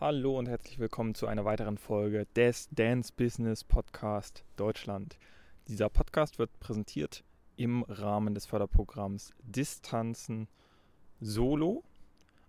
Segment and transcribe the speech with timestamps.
[0.00, 5.18] Hallo und herzlich willkommen zu einer weiteren Folge des Dance Business Podcast Deutschland.
[5.66, 7.24] Dieser Podcast wird präsentiert
[7.56, 10.46] im Rahmen des Förderprogramms Distanzen
[11.18, 11.82] Solo,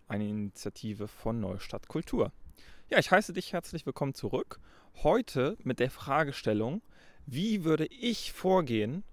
[0.07, 2.31] eine Initiative von Neustadt Kultur.
[2.87, 4.59] Ja, ich heiße dich herzlich willkommen zurück.
[5.01, 6.83] Heute mit der Fragestellung,
[7.25, 9.03] wie würde ich vorgehen,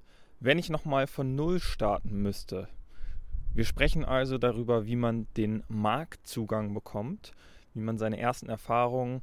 [0.40, 2.68] wenn ich nochmal von Null starten müsste?
[3.54, 7.32] Wir sprechen also darüber, wie man den Marktzugang bekommt,
[7.76, 9.22] wie man seine ersten Erfahrungen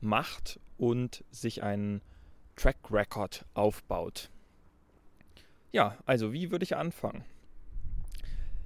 [0.00, 2.00] macht und sich einen
[2.56, 4.30] Track Record aufbaut.
[5.72, 7.24] Ja, also wie würde ich anfangen?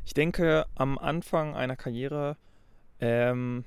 [0.05, 2.37] Ich denke, am Anfang einer Karriere
[3.01, 3.65] ähm,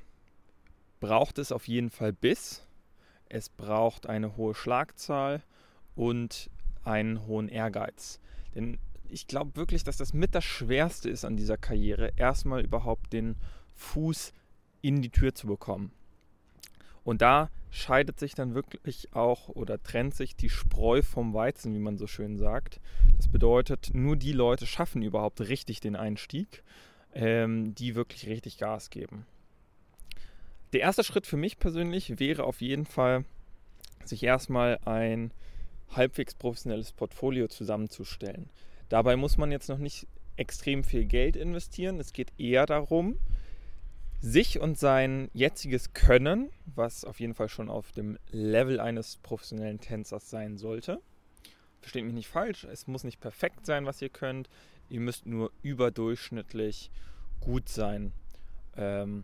[1.00, 2.68] braucht es auf jeden Fall Biss.
[3.28, 5.42] Es braucht eine hohe Schlagzahl
[5.96, 6.50] und
[6.84, 8.20] einen hohen Ehrgeiz.
[8.56, 13.14] Denn ich glaube wirklich, dass das mit das Schwerste ist an dieser Karriere, erstmal überhaupt
[13.14, 13.36] den
[13.76, 14.34] Fuß
[14.82, 15.92] in die Tür zu bekommen.
[17.04, 21.80] Und da scheidet sich dann wirklich auch oder trennt sich die Spreu vom Weizen, wie
[21.80, 22.80] man so schön sagt.
[23.18, 26.64] Das bedeutet, nur die Leute schaffen überhaupt richtig den Einstieg,
[27.14, 29.26] ähm, die wirklich richtig Gas geben.
[30.74, 33.26] Der erste Schritt für mich persönlich wäre auf jeden Fall,
[34.06, 35.32] sich erstmal ein
[35.92, 38.50] halbwegs professionelles Portfolio zusammenzustellen.
[38.90, 42.00] Dabei muss man jetzt noch nicht extrem viel Geld investieren.
[42.00, 43.18] Es geht eher darum,
[44.22, 49.80] sich und sein jetziges Können, was auf jeden Fall schon auf dem Level eines professionellen
[49.80, 51.02] Tänzers sein sollte.
[51.80, 54.50] Versteht mich nicht falsch, es muss nicht perfekt sein, was ihr könnt.
[54.90, 56.92] Ihr müsst nur überdurchschnittlich
[57.40, 58.12] gut sein.
[58.76, 59.24] Ähm,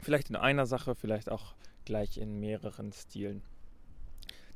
[0.00, 1.54] vielleicht in einer Sache, vielleicht auch
[1.84, 3.42] gleich in mehreren Stilen.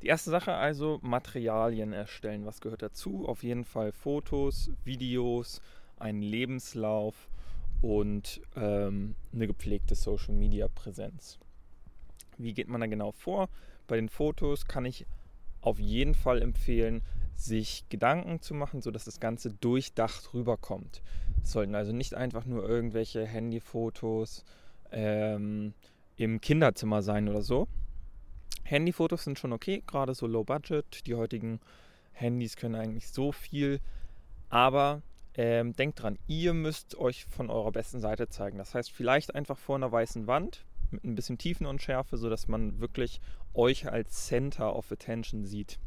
[0.01, 2.45] Die erste Sache also Materialien erstellen.
[2.45, 3.27] Was gehört dazu?
[3.27, 5.61] Auf jeden Fall Fotos, Videos,
[5.97, 7.29] einen Lebenslauf
[7.81, 11.39] und ähm, eine gepflegte Social Media Präsenz.
[12.37, 13.49] Wie geht man da genau vor?
[13.87, 15.05] Bei den Fotos kann ich
[15.61, 17.01] auf jeden Fall empfehlen,
[17.35, 21.01] sich Gedanken zu machen, sodass das Ganze durchdacht rüberkommt.
[21.43, 24.43] Es sollten also nicht einfach nur irgendwelche Handyfotos
[24.91, 25.73] ähm,
[26.17, 27.67] im Kinderzimmer sein oder so.
[28.63, 31.05] Handyfotos sind schon okay, gerade so low budget.
[31.07, 31.59] Die heutigen
[32.11, 33.79] Handys können eigentlich so viel,
[34.49, 35.01] aber
[35.35, 38.57] ähm, denkt dran, ihr müsst euch von eurer besten Seite zeigen.
[38.57, 43.21] Das heißt, vielleicht einfach vor einer weißen Wand mit ein bisschen Tiefenunschärfe, sodass man wirklich
[43.53, 45.79] euch als Center of Attention sieht.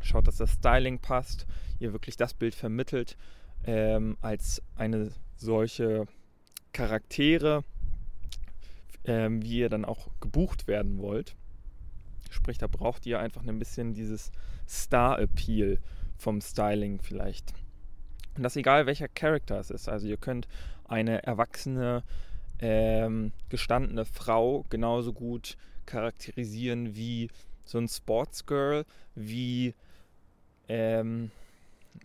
[0.00, 1.46] Schaut, dass das Styling passt,
[1.78, 3.16] ihr wirklich das Bild vermittelt
[3.64, 6.06] ähm, als eine solche
[6.72, 7.64] Charaktere,
[9.04, 11.36] ähm, wie ihr dann auch gebucht werden wollt.
[12.30, 14.30] Sprich, da braucht ihr einfach ein bisschen dieses
[14.68, 15.78] Star-Appeal
[16.16, 17.54] vom Styling vielleicht.
[18.38, 19.88] Und das egal, welcher Charakter es ist.
[19.88, 20.46] Also ihr könnt
[20.84, 22.04] eine erwachsene,
[22.60, 25.56] ähm, gestandene Frau genauso gut
[25.86, 27.30] charakterisieren wie
[27.64, 28.84] so ein Sportsgirl,
[29.16, 29.74] wie
[30.68, 31.32] ähm,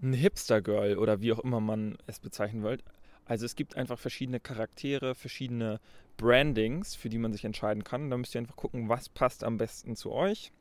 [0.02, 2.84] ein Hipster-Girl oder wie auch immer man es bezeichnen wollt.
[3.26, 5.80] Also es gibt einfach verschiedene Charaktere, verschiedene
[6.18, 8.10] Brandings, für die man sich entscheiden kann.
[8.10, 10.52] Da müsst ihr einfach gucken, was passt am besten zu euch.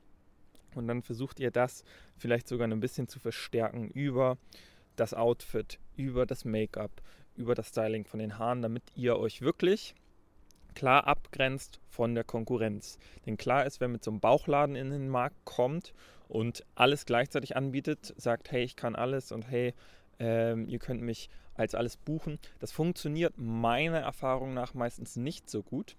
[0.75, 1.82] Und dann versucht ihr das
[2.19, 4.37] vielleicht sogar ein bisschen zu verstärken über
[4.97, 6.91] das Outfit, über das Make-up,
[7.37, 9.95] über das Styling von den Haaren, damit ihr euch wirklich
[10.75, 12.99] klar abgrenzt von der Konkurrenz.
[13.27, 15.93] Denn klar ist, wer mit so einem Bauchladen in den Markt kommt
[16.29, 19.75] und alles gleichzeitig anbietet, sagt, hey, ich kann alles und hey,
[20.19, 22.39] ähm, ihr könnt mich als alles buchen.
[22.59, 25.97] Das funktioniert meiner Erfahrung nach meistens nicht so gut.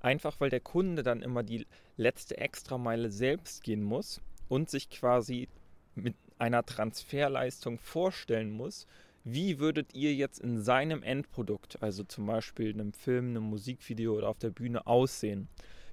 [0.00, 5.48] Einfach weil der Kunde dann immer die letzte Extrameile selbst gehen muss und sich quasi
[5.94, 8.86] mit einer Transferleistung vorstellen muss,
[9.24, 14.28] wie würdet ihr jetzt in seinem Endprodukt, also zum Beispiel einem Film, einem Musikvideo oder
[14.28, 15.48] auf der Bühne aussehen.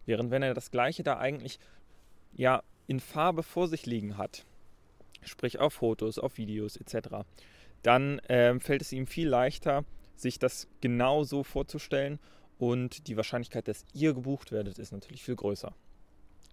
[0.06, 1.60] Während wenn er das gleiche da eigentlich
[2.34, 4.46] ja in Farbe vor sich liegen hat,
[5.22, 7.26] sprich auf Fotos, auf Videos etc.,
[7.84, 9.84] dann äh, fällt es ihm viel leichter,
[10.16, 12.20] sich das genau so vorzustellen
[12.58, 15.74] und die Wahrscheinlichkeit, dass ihr gebucht werdet, ist natürlich viel größer.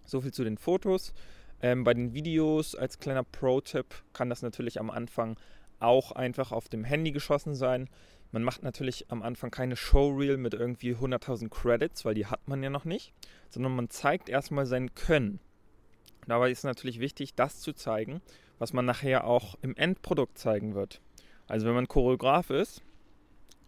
[0.05, 1.13] So viel zu den Fotos.
[1.61, 5.37] Ähm, bei den Videos als kleiner Pro-Tipp kann das natürlich am Anfang
[5.79, 7.89] auch einfach auf dem Handy geschossen sein.
[8.31, 12.61] Man macht natürlich am Anfang keine Showreel mit irgendwie 100.000 Credits, weil die hat man
[12.63, 13.13] ja noch nicht,
[13.49, 15.39] sondern man zeigt erstmal sein Können.
[16.27, 18.21] Dabei ist natürlich wichtig, das zu zeigen,
[18.57, 21.01] was man nachher auch im Endprodukt zeigen wird.
[21.47, 22.81] Also wenn man Choreograf ist,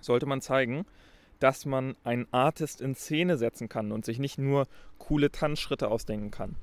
[0.02, 0.86] sollte man zeigen,
[1.40, 4.68] dass man einen Artist in Szene setzen kann und sich nicht nur
[4.98, 6.56] coole Tanzschritte ausdenken kann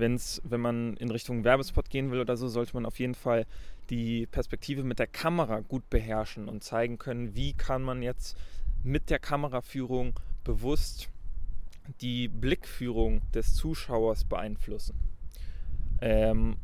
[0.00, 3.46] wenn's, wenn man in Richtung Werbespot gehen will oder so, sollte man auf jeden Fall
[3.90, 8.36] die Perspektive mit der Kamera gut beherrschen und zeigen können, wie kann man jetzt
[8.82, 11.10] mit der Kameraführung bewusst
[12.00, 14.94] die Blickführung des Zuschauers beeinflussen.
[16.00, 16.56] Ähm,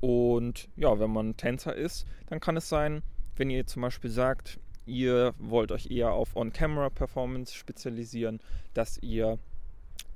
[0.00, 3.02] und ja, wenn man Tänzer ist, dann kann es sein,
[3.36, 8.40] wenn ihr zum Beispiel sagt, ihr wollt euch eher auf On-Camera-Performance spezialisieren,
[8.74, 9.38] dass ihr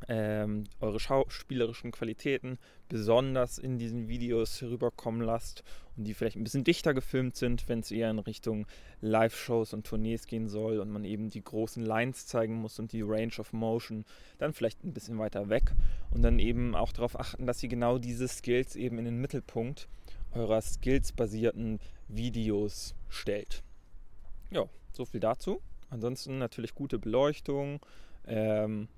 [0.08, 2.58] ähm, eure schauspielerischen Qualitäten
[2.88, 5.64] besonders in diesen Videos herüberkommen lasst
[5.96, 8.66] und die vielleicht ein bisschen dichter gefilmt sind, wenn es eher in Richtung
[9.00, 13.02] Live-Shows und Tournees gehen soll und man eben die großen Lines zeigen muss und die
[13.02, 14.04] Range of Motion
[14.38, 15.72] dann vielleicht ein bisschen weiter weg
[16.10, 19.88] und dann eben auch darauf achten, dass ihr genau diese Skills eben in den Mittelpunkt
[20.32, 21.78] eurer skillsbasierten
[22.08, 23.62] Videos stellt.
[24.54, 25.60] Ja, so viel dazu.
[25.90, 27.80] Ansonsten natürlich gute Beleuchtung.
[28.24, 28.88] Ähm,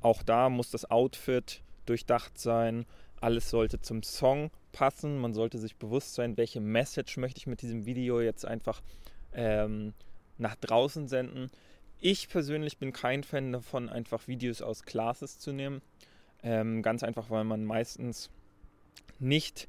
[0.00, 2.86] auch da muss das Outfit durchdacht sein.
[3.20, 5.18] Alles sollte zum Song passen.
[5.18, 8.82] Man sollte sich bewusst sein, welche Message möchte ich mit diesem Video jetzt einfach
[9.32, 9.94] ähm,
[10.38, 11.50] nach draußen senden.
[12.00, 15.82] Ich persönlich bin kein Fan davon, einfach Videos aus Classes zu nehmen.
[16.44, 18.30] Ähm, ganz einfach, weil man meistens
[19.18, 19.68] nicht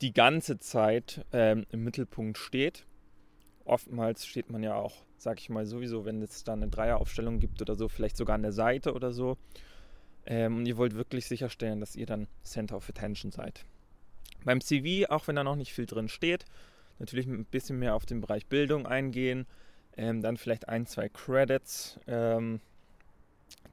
[0.00, 2.86] die ganze Zeit ähm, im Mittelpunkt steht.
[3.66, 7.60] Oftmals steht man ja auch sag ich mal, sowieso, wenn es da eine Dreieraufstellung gibt
[7.60, 9.36] oder so, vielleicht sogar an der Seite oder so.
[10.26, 13.64] Ähm, und ihr wollt wirklich sicherstellen, dass ihr dann Center of Attention seid.
[14.44, 16.44] Beim CV, auch wenn da noch nicht viel drin steht,
[16.98, 19.46] natürlich ein bisschen mehr auf den Bereich Bildung eingehen.
[19.96, 22.60] Ähm, dann vielleicht ein, zwei Credits, ähm,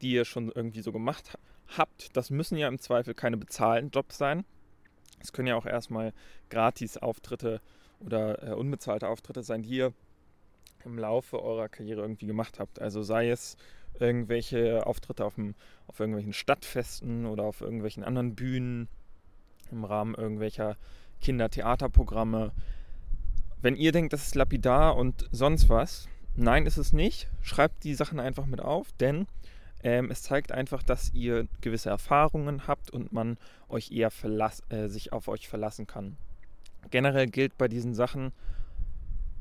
[0.02, 1.38] die ihr schon irgendwie so gemacht
[1.78, 2.16] habt.
[2.16, 4.46] Das müssen ja im Zweifel keine bezahlten Jobs sein.
[5.20, 6.14] Es können ja auch erstmal
[6.50, 7.62] Gratis-Auftritte
[8.06, 9.94] oder äh, unbezahlte Auftritte sein, die ihr
[10.86, 12.82] im Laufe eurer Karriere irgendwie gemacht habt.
[12.82, 13.58] Also sei es
[14.00, 15.56] irgendwelche Auftritte auf, dem,
[15.88, 18.88] auf irgendwelchen Stadtfesten oder auf irgendwelchen anderen Bühnen
[19.72, 20.78] im Rahmen irgendwelcher
[21.22, 22.52] Kindertheaterprogramme.
[23.62, 27.30] Wenn ihr denkt, das ist lapidar und sonst was, nein, ist es nicht.
[27.42, 29.28] Schreibt die Sachen einfach mit auf, denn
[29.84, 33.38] ähm, es zeigt einfach, dass ihr gewisse Erfahrungen habt und man
[33.70, 34.12] euch eher
[34.70, 36.18] äh, sich auf euch verlassen kann.
[36.92, 38.32] Generell gilt bei diesen Sachen,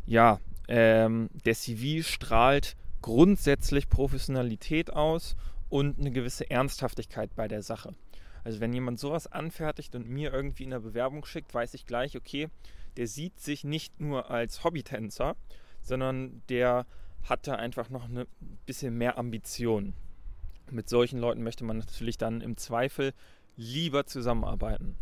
[0.06, 5.36] ja, ähm, der CV strahlt grundsätzlich Professionalität aus
[5.68, 7.94] und eine gewisse Ernsthaftigkeit bei der Sache.
[8.44, 12.16] Also wenn jemand sowas anfertigt und mir irgendwie in der Bewerbung schickt, weiß ich gleich,
[12.16, 12.48] okay,
[12.96, 15.36] der sieht sich nicht nur als Hobbytänzer,
[15.80, 16.86] sondern der
[17.24, 18.26] hat da einfach noch ein
[18.66, 19.94] bisschen mehr Ambition.
[20.70, 23.12] Mit solchen Leuten möchte man natürlich dann im Zweifel
[23.56, 24.96] lieber zusammenarbeiten.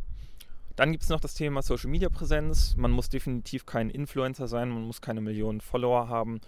[0.81, 2.75] Dann gibt es noch das Thema Social Media Präsenz.
[2.75, 6.41] Man muss definitiv kein Influencer sein, man muss keine Millionen Follower haben.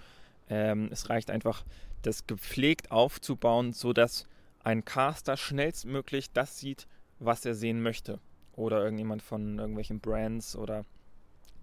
[0.48, 1.66] Ähm, es reicht einfach,
[2.00, 4.26] das gepflegt aufzubauen, sodass
[4.64, 6.86] ein Caster schnellstmöglich das sieht,
[7.18, 8.20] was er sehen möchte.
[8.56, 10.86] Oder irgendjemand von irgendwelchen Brands oder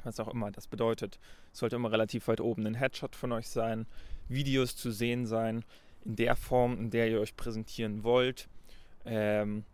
[0.03, 1.17] was auch immer das bedeutet.
[1.51, 3.87] Es sollte immer relativ weit oben ein Headshot von euch sein,
[4.27, 5.65] Videos zu sehen sein,
[6.05, 8.47] in der Form, in der ihr euch präsentieren wollt.
[9.05, 9.65] Ähm,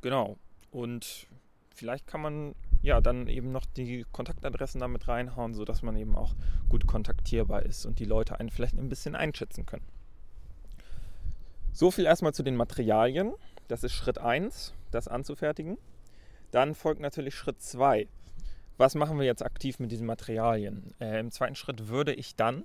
[0.00, 0.38] genau.
[0.70, 1.28] Und
[1.76, 6.34] vielleicht kann man ja dann eben noch die Kontaktadressen damit reinhauen, sodass man eben auch
[6.68, 9.84] gut kontaktierbar ist und die Leute einen vielleicht ein bisschen einschätzen können.
[11.72, 13.34] So viel erstmal zu den Materialien.
[13.68, 15.76] Das ist Schritt 1, das anzufertigen.
[16.50, 18.08] Dann folgt natürlich Schritt 2.
[18.78, 20.94] Was machen wir jetzt aktiv mit diesen Materialien?
[21.00, 22.64] Äh, Im zweiten Schritt würde ich dann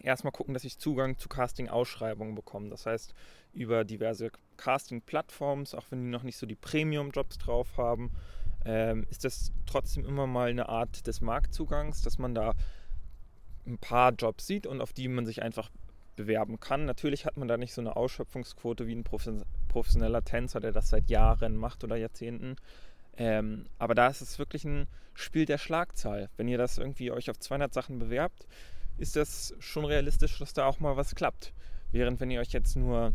[0.00, 2.70] erstmal gucken, dass ich Zugang zu Casting-Ausschreibungen bekomme.
[2.70, 3.14] Das heißt,
[3.52, 8.12] über diverse Casting-Plattforms, auch wenn die noch nicht so die Premium-Jobs drauf haben,
[8.64, 12.54] ähm, ist das trotzdem immer mal eine Art des Marktzugangs, dass man da
[13.66, 15.70] ein paar Jobs sieht und auf die man sich einfach
[16.16, 16.84] bewerben kann.
[16.84, 21.10] Natürlich hat man da nicht so eine Ausschöpfungsquote wie ein professioneller Tänzer, der das seit
[21.10, 22.56] Jahren macht oder Jahrzehnten.
[23.18, 26.28] Ähm, aber da ist es wirklich ein Spiel der Schlagzahl.
[26.36, 28.46] Wenn ihr das irgendwie euch auf 200 Sachen bewerbt,
[28.98, 31.52] ist das schon realistisch, dass da auch mal was klappt.
[31.92, 33.12] Während wenn ihr euch jetzt nur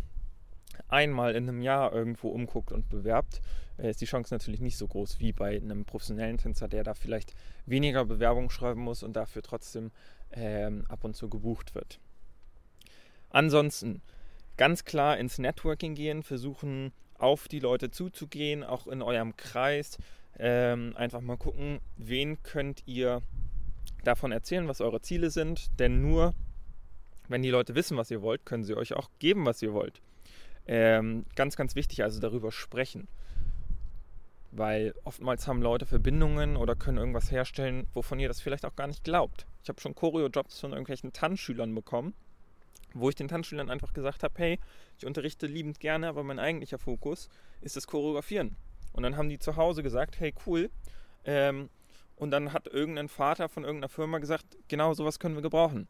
[0.88, 3.42] einmal in einem Jahr irgendwo umguckt und bewerbt,
[3.78, 6.94] äh, ist die Chance natürlich nicht so groß wie bei einem professionellen Tänzer, der da
[6.94, 7.34] vielleicht
[7.66, 9.92] weniger Bewerbungen schreiben muss und dafür trotzdem
[10.32, 12.00] ähm, ab und zu gebucht wird.
[13.30, 14.02] Ansonsten
[14.58, 19.98] ganz klar ins Networking gehen, versuchen auf die Leute zuzugehen, auch in eurem Kreis.
[20.38, 23.22] Ähm, einfach mal gucken, wen könnt ihr
[24.04, 26.34] davon erzählen, was eure Ziele sind, denn nur
[27.32, 30.02] wenn die Leute wissen, was ihr wollt, können sie euch auch geben, was ihr wollt.
[30.68, 33.08] Ähm, ganz, ganz wichtig, also darüber sprechen.
[34.52, 38.88] Weil oftmals haben Leute Verbindungen oder können irgendwas herstellen, wovon ihr das vielleicht auch gar
[38.88, 39.48] nicht glaubt.
[39.64, 42.14] Ich habe schon Choreo-Jobs von irgendwelchen Tanzschülern bekommen,
[42.94, 44.60] wo ich den Tanzschülern einfach gesagt habe, hey,
[44.98, 47.30] ich unterrichte liebend gerne, aber mein eigentlicher Fokus
[47.62, 48.58] ist das Choreografieren.
[48.92, 50.70] Und dann haben die zu Hause gesagt, hey, cool,
[51.24, 51.70] ähm,
[52.22, 55.88] und dann hat irgendein Vater von irgendeiner Firma gesagt, genau sowas können wir gebrauchen.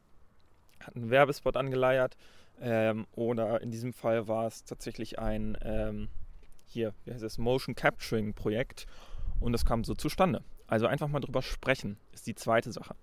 [0.80, 2.16] Hat einen Werbespot angeleiert,
[2.62, 6.10] Ähm, oder in diesem Fall war es tatsächlich ein, ähm,
[6.68, 8.86] hier, wie heißt es, Motion Capturing Projekt.
[9.40, 10.44] Und das kam so zustande.
[10.68, 12.96] Also einfach mal drüber sprechen, ist die zweite Sache.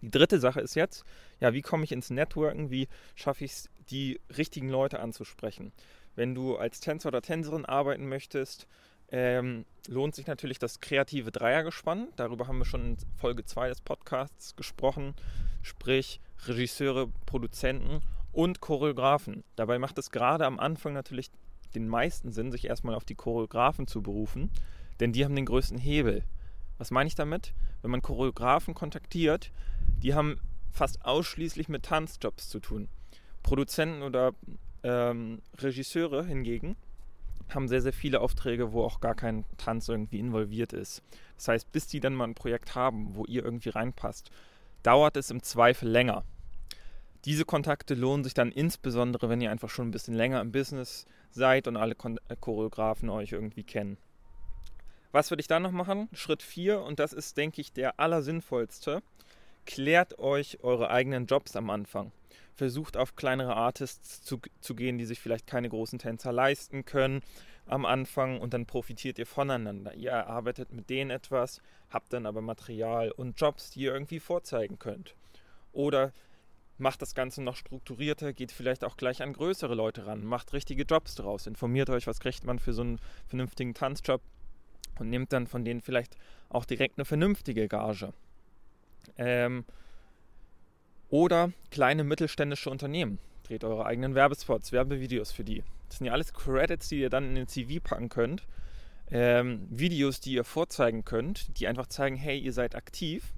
[0.00, 1.04] Die dritte Sache ist jetzt,
[1.40, 2.70] ja, wie komme ich ins Networken?
[2.70, 2.86] Wie
[3.16, 5.72] schaffe ich es, die richtigen Leute anzusprechen?
[6.14, 8.68] Wenn du als Tänzer oder Tänzerin arbeiten möchtest,
[9.10, 12.08] ähm, lohnt sich natürlich das kreative Dreiergespann.
[12.16, 15.14] Darüber haben wir schon in Folge 2 des Podcasts gesprochen.
[15.62, 18.00] Sprich, Regisseure, Produzenten
[18.32, 19.44] und Choreografen.
[19.56, 21.30] Dabei macht es gerade am Anfang natürlich
[21.74, 24.50] den meisten Sinn, sich erstmal auf die Choreografen zu berufen,
[25.00, 26.24] denn die haben den größten Hebel.
[26.78, 27.54] Was meine ich damit?
[27.82, 29.52] Wenn man Choreografen kontaktiert,
[30.02, 32.88] die haben fast ausschließlich mit Tanzjobs zu tun.
[33.42, 34.32] Produzenten oder
[34.82, 36.76] ähm, Regisseure hingegen
[37.50, 41.02] haben sehr, sehr viele Aufträge, wo auch gar kein Tanz irgendwie involviert ist.
[41.36, 44.30] Das heißt, bis die dann mal ein Projekt haben, wo ihr irgendwie reinpasst,
[44.82, 46.24] dauert es im Zweifel länger.
[47.24, 51.04] Diese Kontakte lohnen sich dann insbesondere, wenn ihr einfach schon ein bisschen länger im Business
[51.30, 53.98] seid und alle äh, Choreografen euch irgendwie kennen.
[55.10, 56.08] Was würde ich dann noch machen?
[56.12, 59.02] Schritt 4, und das ist, denke ich, der allersinnvollste.
[59.66, 62.12] Klärt euch eure eigenen Jobs am Anfang.
[62.54, 67.22] Versucht auf kleinere Artists zu, zu gehen, die sich vielleicht keine großen Tänzer leisten können
[67.66, 69.94] am Anfang und dann profitiert ihr voneinander.
[69.94, 74.78] Ihr erarbeitet mit denen etwas, habt dann aber Material und Jobs, die ihr irgendwie vorzeigen
[74.78, 75.14] könnt.
[75.72, 76.12] Oder
[76.78, 80.84] macht das Ganze noch strukturierter, geht vielleicht auch gleich an größere Leute ran, macht richtige
[80.84, 84.22] Jobs draus, informiert euch, was kriegt man für so einen vernünftigen Tanzjob
[84.98, 86.16] und nehmt dann von denen vielleicht
[86.48, 88.12] auch direkt eine vernünftige Gage.
[89.16, 89.64] Ähm,
[91.10, 93.18] oder kleine mittelständische Unternehmen.
[93.44, 95.62] Dreht eure eigenen Werbespots, Werbevideos für die.
[95.88, 98.46] Das sind ja alles Credits, die ihr dann in den CV packen könnt.
[99.10, 103.32] Ähm, Videos, die ihr vorzeigen könnt, die einfach zeigen, hey, ihr seid aktiv.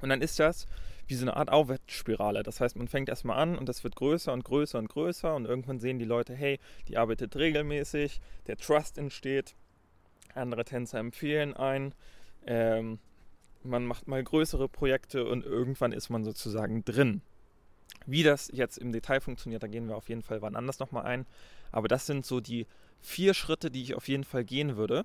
[0.00, 0.66] Und dann ist das
[1.06, 2.42] wie so eine Art Aufwärtsspirale.
[2.42, 5.44] Das heißt, man fängt erstmal an und das wird größer und größer und größer und
[5.44, 9.54] irgendwann sehen die Leute, hey, die arbeitet regelmäßig, der Trust entsteht,
[10.34, 11.94] andere Tänzer empfehlen ein,
[12.46, 12.98] ähm,
[13.66, 17.22] man macht mal größere Projekte und irgendwann ist man sozusagen drin.
[18.06, 21.04] Wie das jetzt im Detail funktioniert, da gehen wir auf jeden Fall wann anders nochmal
[21.04, 21.26] ein.
[21.72, 22.66] Aber das sind so die
[23.00, 25.04] vier Schritte, die ich auf jeden Fall gehen würde.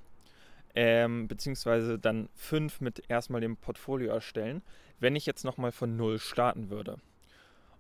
[0.74, 4.62] Ähm, beziehungsweise dann fünf mit erstmal dem Portfolio erstellen,
[5.00, 6.98] wenn ich jetzt nochmal von null starten würde.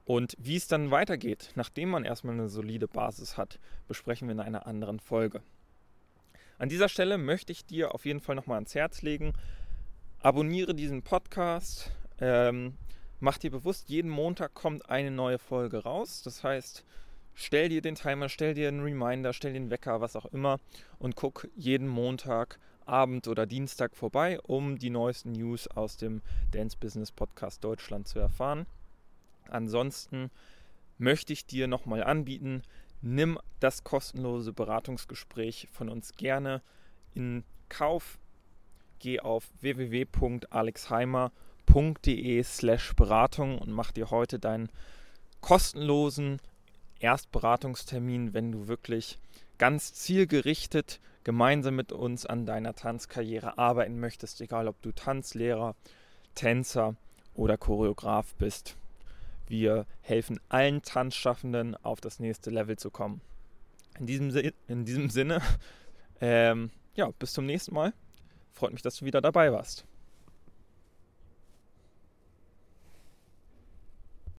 [0.03, 4.41] Und wie es dann weitergeht, nachdem man erstmal eine solide Basis hat, besprechen wir in
[4.41, 5.41] einer anderen Folge.
[6.57, 9.33] An dieser Stelle möchte ich dir auf jeden Fall nochmal ans Herz legen,
[10.23, 12.77] abonniere diesen Podcast, ähm,
[13.19, 16.21] mach dir bewusst, jeden Montag kommt eine neue Folge raus.
[16.23, 16.85] Das heißt,
[17.33, 20.59] stell dir den Timer, stell dir einen Reminder, stell den Wecker, was auch immer
[20.99, 26.77] und guck jeden Montag Abend oder Dienstag vorbei, um die neuesten News aus dem Dance
[26.79, 28.65] Business Podcast Deutschland zu erfahren.
[29.49, 30.29] Ansonsten
[30.97, 32.63] möchte ich dir nochmal anbieten,
[33.01, 36.61] nimm das kostenlose Beratungsgespräch von uns gerne
[37.13, 38.19] in Kauf.
[39.01, 44.69] Geh auf www.alexheimer.de slash Beratung und mach dir heute deinen
[45.41, 46.39] kostenlosen
[46.99, 49.17] Erstberatungstermin, wenn du wirklich
[49.57, 55.75] ganz zielgerichtet gemeinsam mit uns an deiner Tanzkarriere arbeiten möchtest, egal ob du Tanzlehrer,
[56.35, 56.95] Tänzer
[57.33, 58.77] oder Choreograf bist.
[59.47, 63.21] Wir helfen allen Tanzschaffenden auf das nächste Level zu kommen.
[63.97, 64.29] In diesem,
[64.67, 65.41] in diesem Sinne,
[66.21, 67.93] ähm, ja, bis zum nächsten Mal.
[68.53, 69.85] Freut mich, dass du wieder dabei warst.